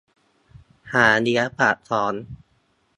[0.93, 2.13] หาเลี้ยงปากท้อง